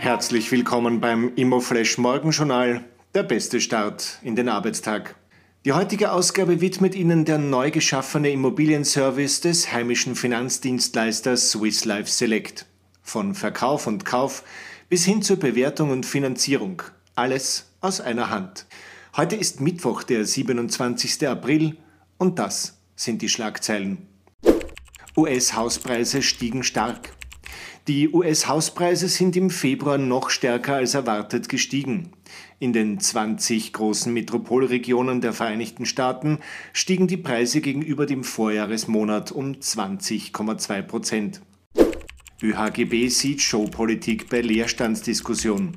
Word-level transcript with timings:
Herzlich 0.00 0.50
willkommen 0.50 0.98
beim 0.98 1.34
Immoflash 1.36 1.98
Morgenjournal, 1.98 2.82
der 3.14 3.22
beste 3.22 3.60
Start 3.60 4.18
in 4.22 4.34
den 4.34 4.48
Arbeitstag. 4.48 5.14
Die 5.66 5.74
heutige 5.74 6.12
Ausgabe 6.12 6.62
widmet 6.62 6.94
Ihnen 6.94 7.26
der 7.26 7.36
neu 7.36 7.70
geschaffene 7.70 8.30
Immobilienservice 8.30 9.42
des 9.42 9.70
heimischen 9.70 10.16
Finanzdienstleisters 10.16 11.50
Swiss 11.50 11.84
Life 11.84 12.10
Select. 12.10 12.64
Von 13.02 13.34
Verkauf 13.34 13.86
und 13.86 14.06
Kauf 14.06 14.42
bis 14.88 15.04
hin 15.04 15.20
zur 15.20 15.36
Bewertung 15.36 15.90
und 15.90 16.06
Finanzierung. 16.06 16.80
Alles 17.14 17.70
aus 17.82 18.00
einer 18.00 18.30
Hand. 18.30 18.64
Heute 19.18 19.36
ist 19.36 19.60
Mittwoch, 19.60 20.02
der 20.02 20.24
27. 20.24 21.28
April 21.28 21.76
und 22.16 22.38
das 22.38 22.80
sind 22.96 23.20
die 23.20 23.28
Schlagzeilen. 23.28 24.08
US-Hauspreise 25.14 26.22
stiegen 26.22 26.62
stark. 26.62 27.10
Die 27.88 28.08
US-Hauspreise 28.08 29.08
sind 29.08 29.36
im 29.36 29.50
Februar 29.50 29.98
noch 29.98 30.30
stärker 30.30 30.74
als 30.74 30.94
erwartet 30.94 31.48
gestiegen. 31.48 32.12
In 32.58 32.72
den 32.72 33.00
20 33.00 33.72
großen 33.72 34.12
Metropolregionen 34.12 35.20
der 35.20 35.32
Vereinigten 35.32 35.86
Staaten 35.86 36.38
stiegen 36.72 37.08
die 37.08 37.16
Preise 37.16 37.60
gegenüber 37.60 38.06
dem 38.06 38.22
Vorjahresmonat 38.22 39.32
um 39.32 39.52
20,2 39.52 40.82
Prozent. 40.82 41.40
ÖHGB 42.42 43.08
sieht 43.08 43.42
Showpolitik 43.42 44.28
bei 44.30 44.40
Leerstandsdiskussion. 44.40 45.76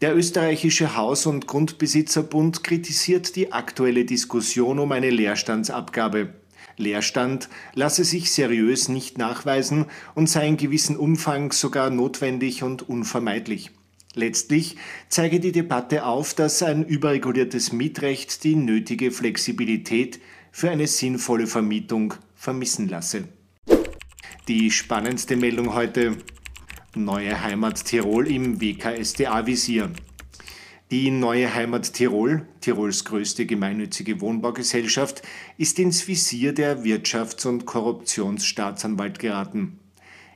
Der 0.00 0.16
österreichische 0.16 0.96
Haus- 0.96 1.26
und 1.26 1.48
Grundbesitzerbund 1.48 2.62
kritisiert 2.62 3.34
die 3.34 3.52
aktuelle 3.52 4.04
Diskussion 4.04 4.78
um 4.78 4.92
eine 4.92 5.10
Leerstandsabgabe. 5.10 6.34
Leerstand 6.78 7.48
lasse 7.74 8.04
sich 8.04 8.32
seriös 8.32 8.88
nicht 8.88 9.18
nachweisen 9.18 9.86
und 10.14 10.28
sei 10.28 10.48
in 10.48 10.56
gewissem 10.56 10.96
Umfang 10.96 11.52
sogar 11.52 11.90
notwendig 11.90 12.62
und 12.62 12.88
unvermeidlich. 12.88 13.70
Letztlich 14.14 14.76
zeige 15.08 15.38
die 15.38 15.52
Debatte 15.52 16.04
auf, 16.04 16.34
dass 16.34 16.62
ein 16.62 16.84
überreguliertes 16.84 17.72
Mietrecht 17.72 18.42
die 18.42 18.56
nötige 18.56 19.10
Flexibilität 19.10 20.18
für 20.50 20.70
eine 20.70 20.86
sinnvolle 20.86 21.46
Vermietung 21.46 22.14
vermissen 22.34 22.88
lasse. 22.88 23.28
Die 24.48 24.70
spannendste 24.70 25.36
Meldung 25.36 25.74
heute. 25.74 26.16
Neue 26.94 27.42
Heimat 27.42 27.84
Tirol 27.84 28.26
im 28.26 28.60
WKSDA-Visier. 28.60 29.90
Die 30.90 31.10
neue 31.10 31.54
Heimat 31.54 31.92
Tirol, 31.92 32.46
Tirols 32.62 33.04
größte 33.04 33.44
gemeinnützige 33.44 34.22
Wohnbaugesellschaft, 34.22 35.20
ist 35.58 35.78
ins 35.78 36.08
Visier 36.08 36.54
der 36.54 36.82
Wirtschafts- 36.82 37.46
und 37.46 37.66
Korruptionsstaatsanwalt 37.66 39.18
geraten. 39.18 39.78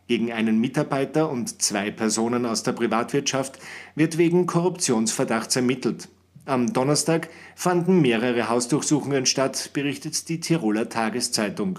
Gegen 0.08 0.30
einen 0.30 0.60
Mitarbeiter 0.60 1.30
und 1.30 1.62
zwei 1.62 1.90
Personen 1.90 2.44
aus 2.44 2.62
der 2.64 2.72
Privatwirtschaft 2.72 3.60
wird 3.94 4.18
wegen 4.18 4.44
Korruptionsverdachts 4.46 5.56
ermittelt. 5.56 6.10
Am 6.44 6.74
Donnerstag 6.74 7.30
fanden 7.54 8.02
mehrere 8.02 8.50
Hausdurchsuchungen 8.50 9.24
statt, 9.24 9.70
berichtet 9.72 10.28
die 10.28 10.40
Tiroler 10.40 10.90
Tageszeitung. 10.90 11.78